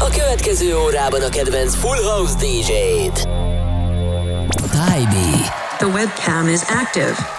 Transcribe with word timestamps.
A 0.00 0.08
következő 0.10 0.76
órában 0.76 1.22
a 1.22 1.28
kedvenc 1.28 1.74
Full 1.74 2.02
House 2.02 2.34
DJ-t. 2.34 3.28
Tybee. 4.70 5.40
The 5.78 5.86
webcam 5.86 6.48
is 6.48 6.60
active. 6.62 7.37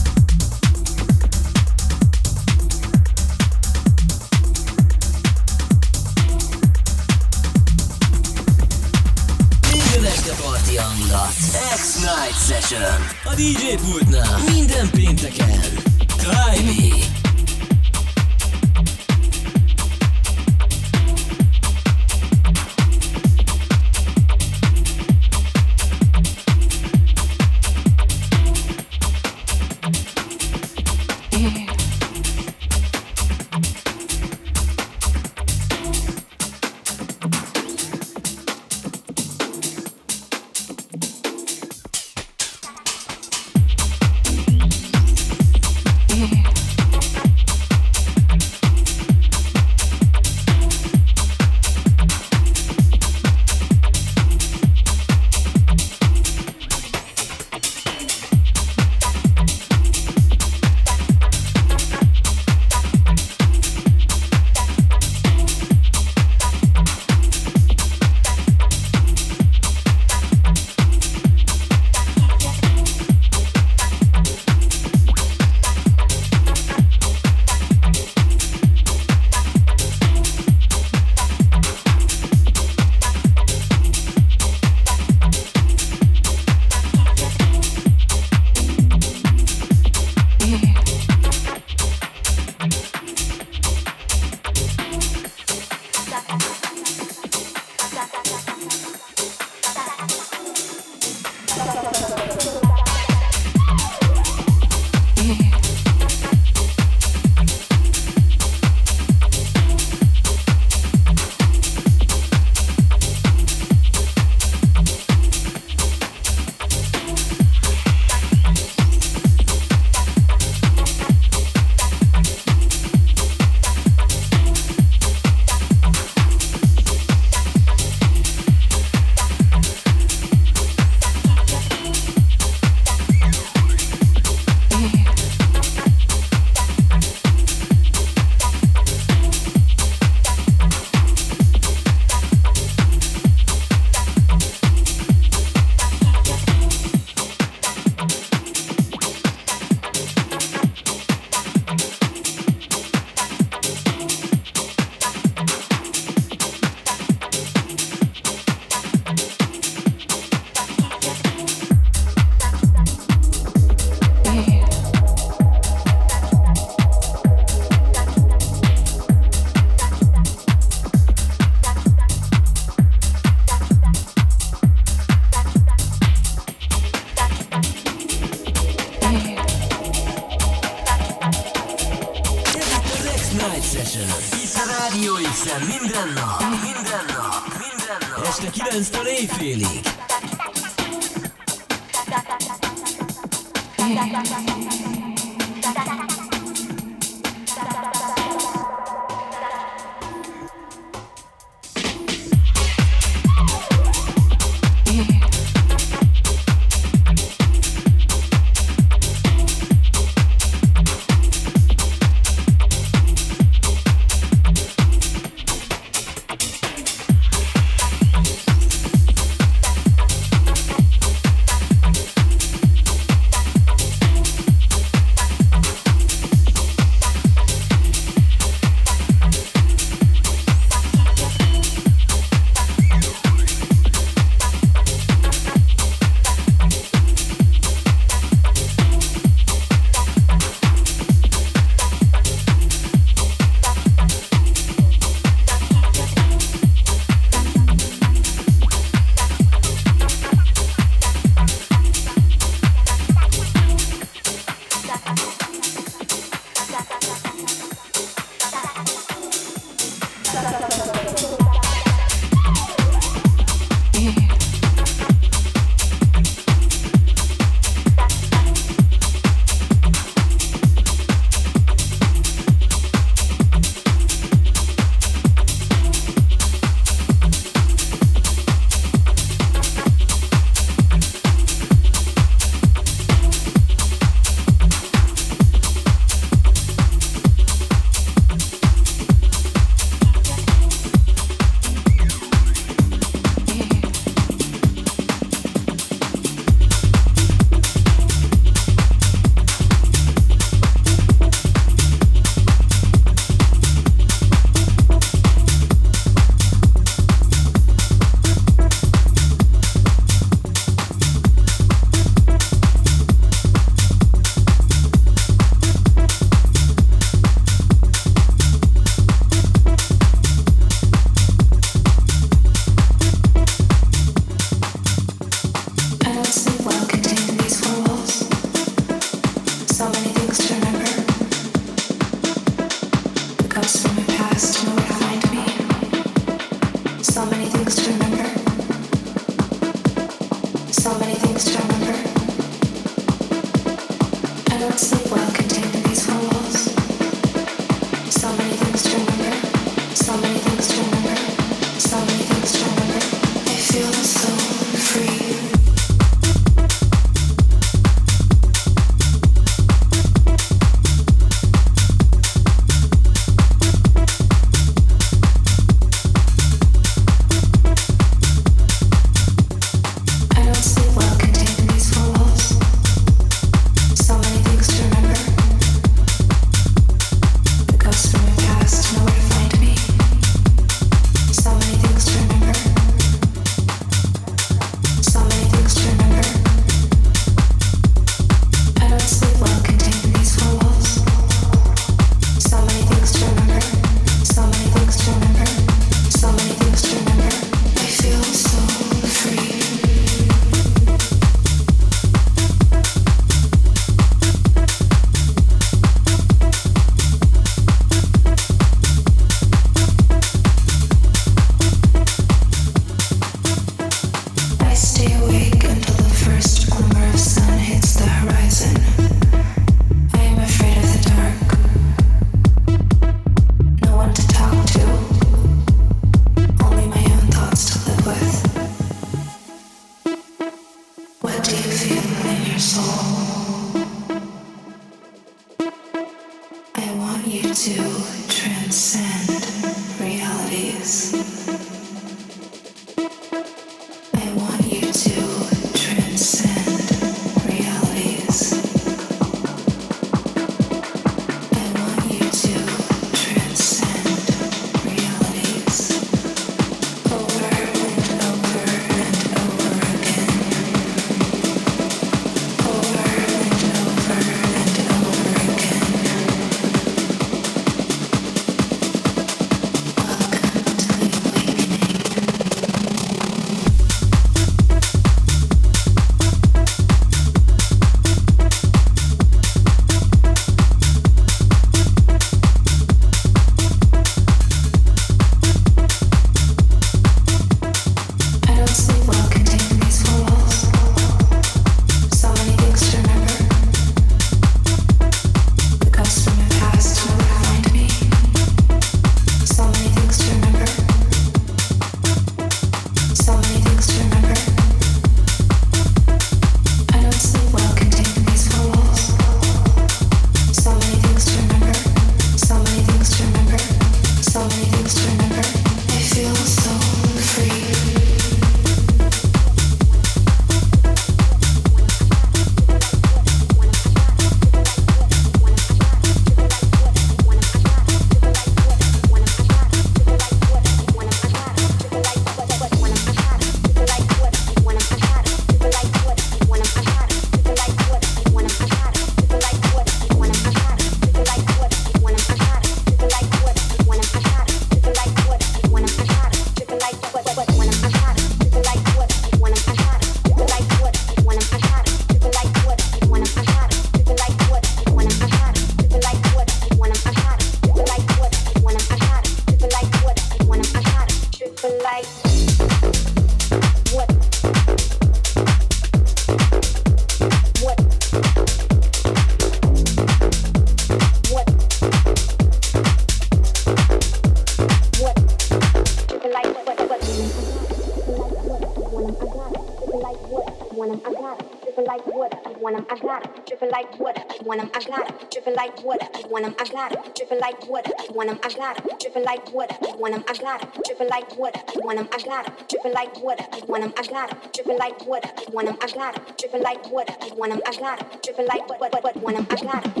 them, 588.31 588.39
I 588.43 588.49
got 588.53 588.77
them, 588.77 588.97
dripping 588.99 589.23
like 589.23 589.53
water. 589.53 589.75
You 589.81 589.97
want 589.97 590.13
'em. 590.15 590.23
I 590.27 590.33
got 590.33 590.61
them, 590.61 590.69
dripping 590.85 591.09
like 591.09 591.37
water. 591.37 591.61
You 591.75 591.81
want 591.83 591.99
'em. 591.99 592.09
I 592.11 592.17
got 592.19 592.45
them, 592.45 592.55
dripping 592.69 592.93
like 592.93 593.21
water. 593.21 593.45
You 593.57 593.65
want 593.67 593.83
'em. 593.83 593.93
I 593.97 594.03
got 594.07 594.29
them, 594.29 594.39
dripping 594.53 594.77
like 594.77 595.05
water. 595.05 595.29
You 595.41 595.53
want 595.53 595.67
'em. 595.67 595.77
I 595.81 595.87
got 595.87 596.15
them, 596.15 596.25
dripping 596.37 596.63
like 596.63 596.91
water. 596.91 597.13
You 597.27 597.35
want 597.35 597.53
'em. 597.53 597.61
I 597.65 597.71
got 597.73 597.99
them, 597.99 598.19
dripping 598.23 598.47
like 598.47 598.69
water. 598.69 598.89
what 599.03 599.15
want 599.21 599.37
'em. 599.37 599.47
what 599.49 599.61
I 599.61 599.65
got 599.65 599.83
them. 599.95 600.00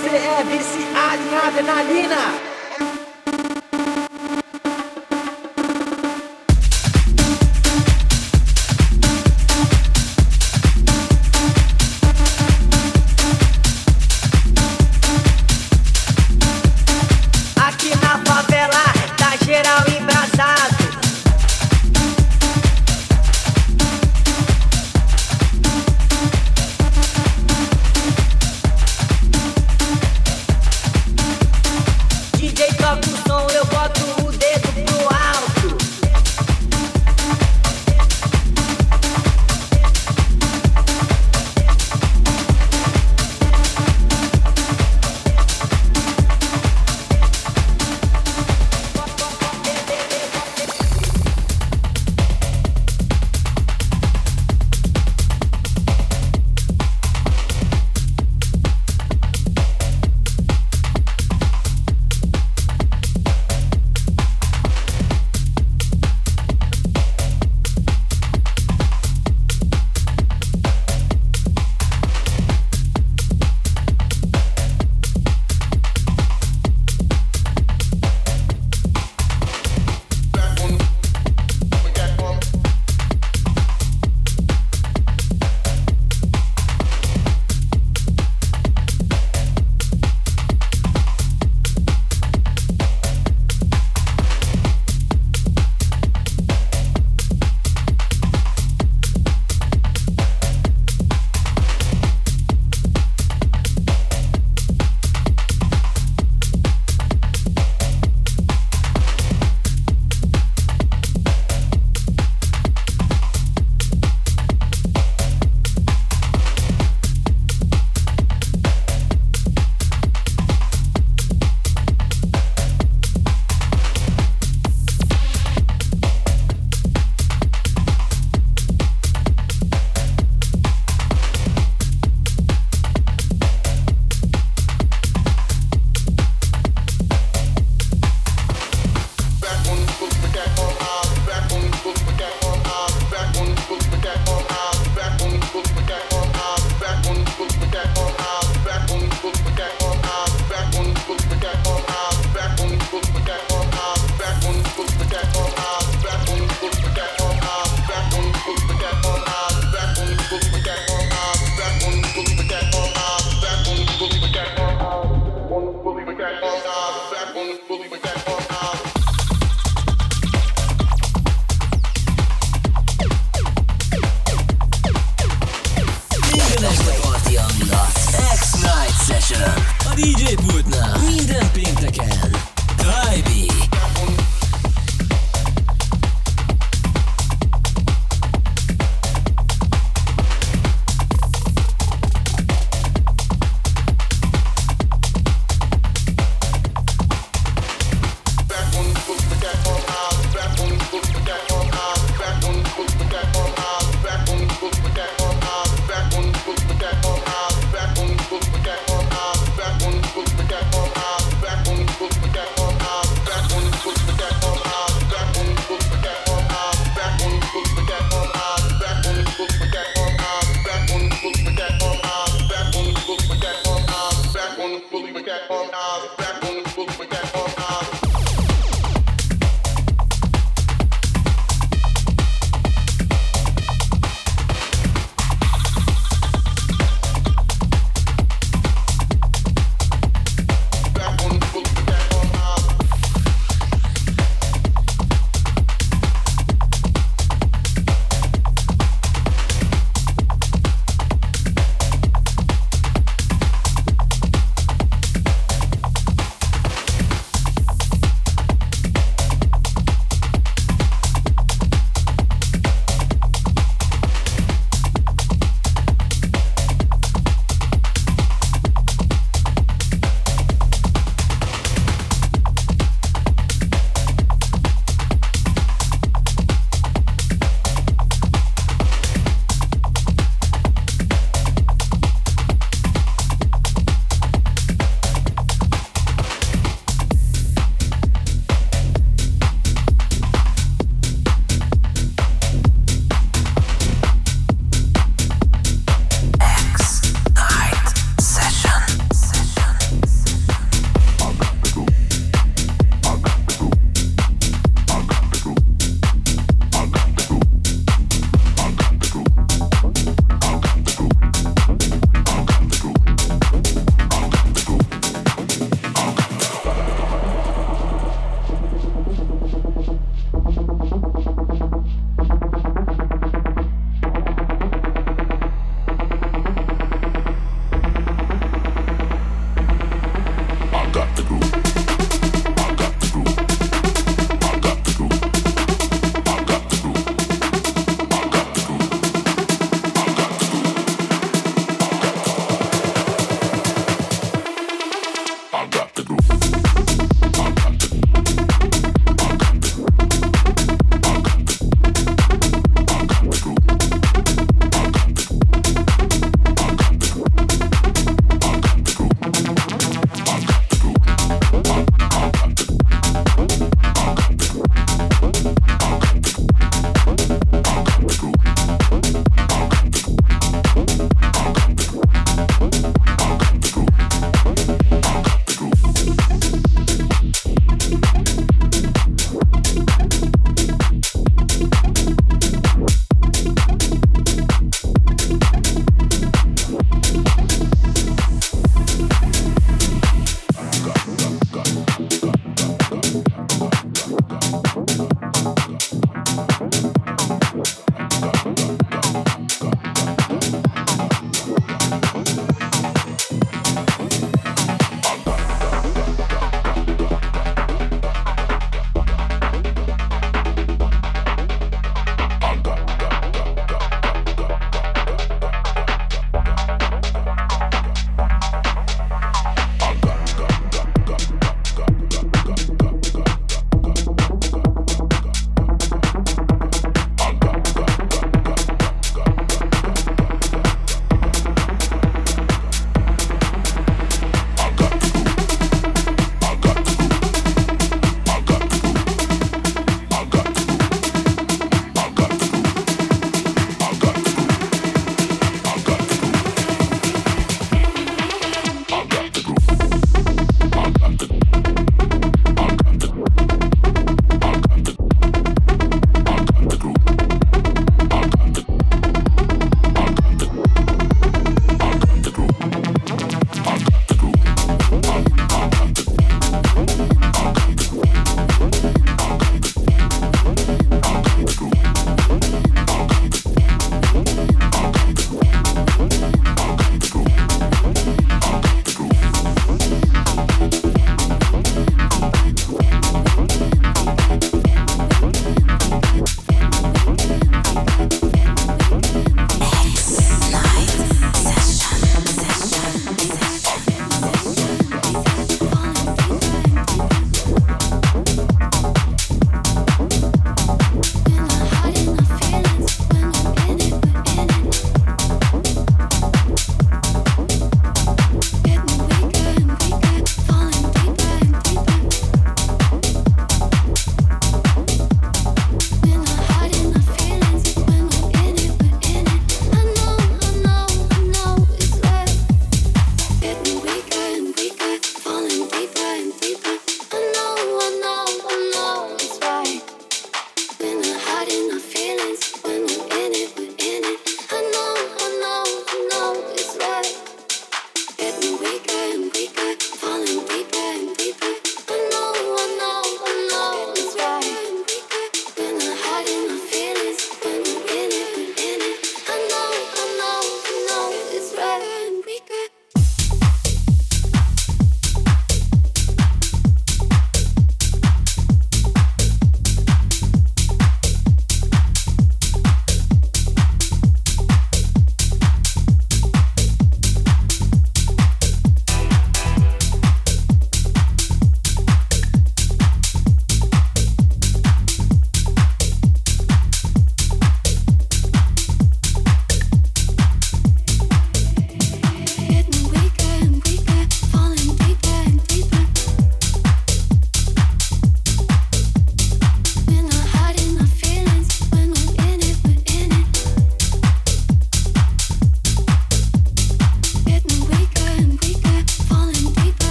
Você 0.00 0.16
é 0.16 0.42
viciado 0.44 1.22
em 1.22 1.36
adrenalina. 1.36 2.49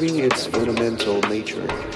Describing 0.00 0.24
its 0.24 0.46
fundamental 0.46 1.20
nature 1.28 1.89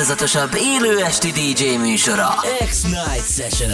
legváltozatosabb 0.00 0.54
élő 0.54 0.98
esti 1.04 1.30
DJ 1.30 1.76
műsora 1.76 2.28
X-Night 2.58 3.26
Session 3.28 3.70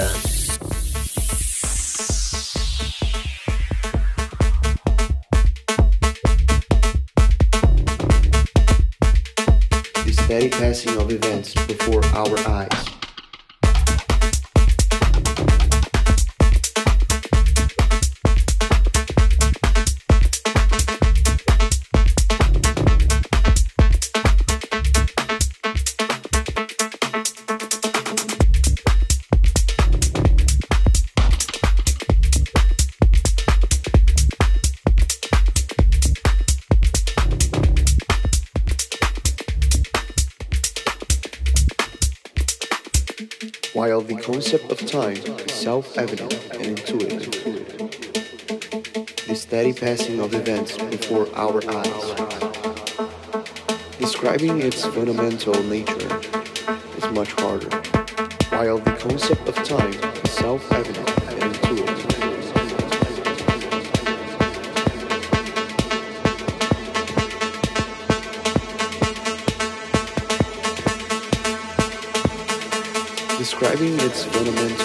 the 10.04 10.12
steady 10.12 10.48
passing 10.48 10.96
of 10.96 11.10
events 11.10 11.54
before 11.66 12.02
our 12.14 12.38
eyes. 12.46 12.95
Self-evident 45.66 46.32
and 46.52 46.62
intuitive, 46.64 47.28
the 49.26 49.34
steady 49.34 49.72
passing 49.72 50.20
of 50.20 50.32
events 50.32 50.78
before 50.78 51.26
our 51.34 51.60
eyes. 51.68 52.14
Describing 53.98 54.62
its 54.62 54.84
fundamental 54.84 55.60
nature 55.64 56.20
is 56.98 57.10
much 57.10 57.32
harder, 57.32 57.68
while 58.50 58.78
the 58.78 58.92
concept 58.92 59.48
of 59.48 59.56
time 59.64 59.92
is 60.22 60.30
self-evident 60.30 61.10
and 61.30 61.42
intuitive. 61.42 62.12
Describing 73.36 73.94
its 74.00 74.24
fundamental 74.24 74.75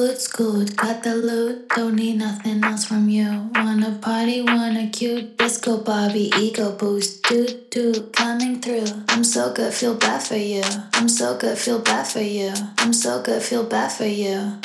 good, 0.00 0.76
got 0.76 1.02
the 1.02 1.14
loot, 1.14 1.68
don't 1.68 1.96
need 1.96 2.16
nothing 2.16 2.64
else 2.64 2.86
from 2.86 3.10
you. 3.10 3.50
Wanna 3.54 3.98
party, 4.00 4.40
wanna 4.40 4.88
cute, 4.88 5.36
disco 5.36 5.76
Bobby, 5.76 6.32
ego 6.38 6.74
boost, 6.74 7.22
do 7.24 7.46
do, 7.70 8.08
coming 8.12 8.62
through. 8.62 8.86
I'm 9.10 9.24
so 9.24 9.52
good, 9.52 9.74
feel 9.74 9.94
bad 9.94 10.22
for 10.22 10.36
you. 10.36 10.62
I'm 10.94 11.08
so 11.08 11.36
good, 11.36 11.58
feel 11.58 11.80
bad 11.80 12.06
for 12.06 12.20
you. 12.20 12.52
I'm 12.78 12.94
so 12.94 13.20
good, 13.22 13.42
feel 13.42 13.64
bad 13.64 13.92
for 13.92 14.06
you. 14.06 14.58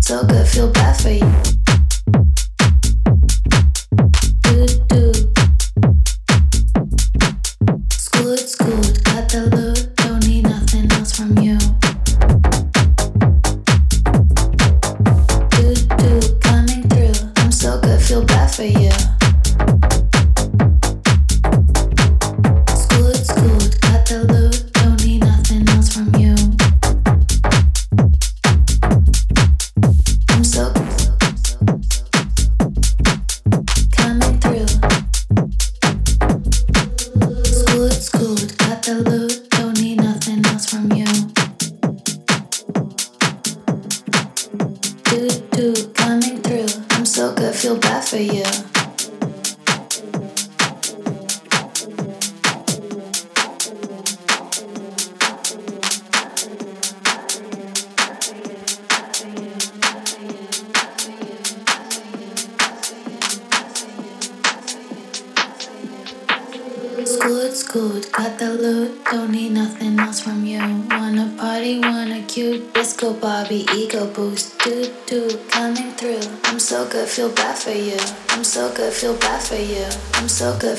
So 0.00 0.26
good, 0.26 0.48
feel 0.48 0.70
bad 0.72 0.96
for 1.00 1.10
you. 1.10 1.53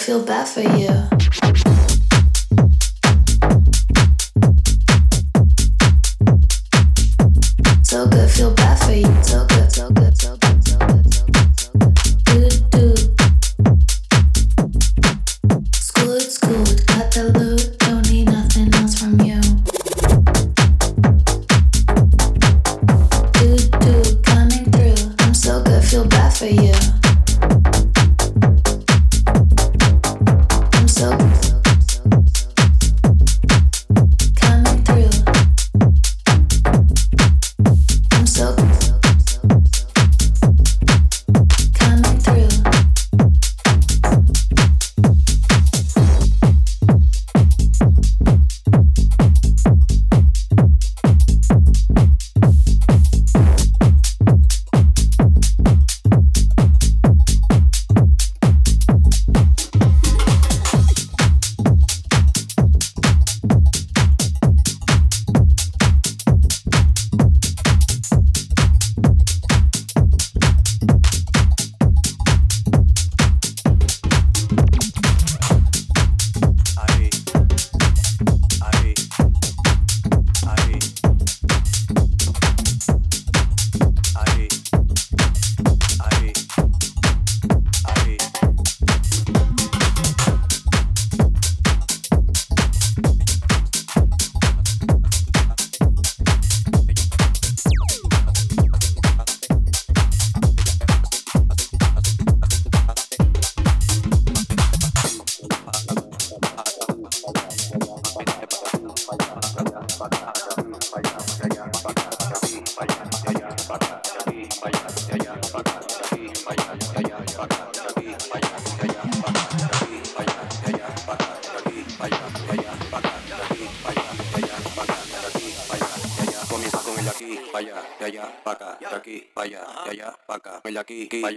Feel 0.05 0.23
bad 0.23 0.47
for 0.47 0.61
you. 0.61 1.14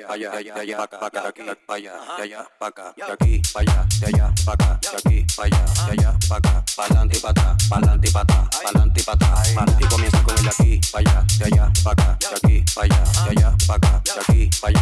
Allá, 0.07 0.33
allá, 0.37 0.55
allá, 0.55 0.81
para 0.89 1.07
acá, 1.07 1.21
de 1.21 1.27
aquí, 1.27 1.53
para 1.67 1.77
allá, 1.77 1.95
de 2.17 2.23
allá, 2.23 2.49
para 2.59 2.69
acá, 2.69 2.95
de 2.97 3.13
aquí, 3.13 3.43
allá, 3.55 3.87
de 4.01 4.07
allá, 4.07 4.35
para 4.47 4.55
acá, 4.55 4.81
de 4.81 4.97
aquí, 4.97 5.27
para 5.37 5.47
allá, 5.47 5.65
de 5.85 5.93
allá, 5.93 6.19
para 6.29 6.39
acá, 6.39 6.65
para 6.77 6.87
adelante 6.87 7.17
y 7.17 7.21
para 7.21 7.31
atrás, 7.31 7.69
para 7.69 7.77
adelante 7.79 8.09
y 8.09 8.13
para 8.13 8.23
atrás, 8.23 8.49
para 8.57 8.69
adelante 8.69 9.01
y 9.01 9.05
para 9.05 9.27
atrás, 9.27 9.55
y 9.81 9.85
comienza 9.85 10.23
con 10.23 10.39
el 10.39 10.43
de 10.43 10.49
aquí, 10.49 10.81
para 10.91 11.11
allá, 11.11 11.27
de 11.39 11.45
allá, 11.45 11.73
para 11.85 11.93
acá, 11.93 12.19
de 12.19 12.37
aquí, 12.37 12.65
allá, 12.77 13.05
de 13.25 13.31
allá, 13.31 13.57
para 13.67 13.77
acá, 13.77 14.03
de 14.09 14.21
aquí, 14.21 14.51
para 14.63 14.79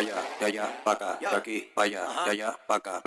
allá, 0.00 0.14
de 0.38 0.46
allá, 0.46 0.82
para 0.82 1.10
acá, 1.10 1.18
de 1.20 1.36
aquí, 1.36 1.70
para 1.74 1.84
allá, 1.84 2.24
de 2.24 2.30
allá, 2.30 2.59
acá. 2.80 3.00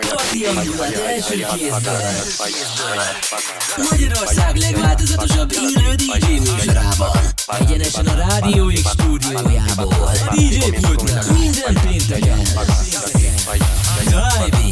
Magyarország 3.90 4.56
legváltozatosabb 4.56 5.52
élő 5.52 5.96
DJ 5.96 6.52
műsorában. 6.52 7.18
Egyenesen 7.60 8.06
a 8.06 8.16
Rádió 8.16 8.68
X 8.68 8.80
stúdiójából. 8.80 9.94
A 10.30 10.36
DJ 10.36 10.70
pultnál 10.82 11.24
minden 11.32 11.82
pénteken. 11.88 12.42
Drive 14.06 14.63